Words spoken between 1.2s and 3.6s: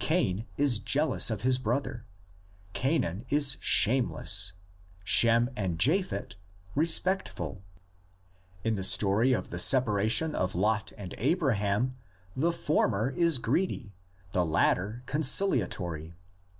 of his brother, Canaan is 54. THE LEGENDS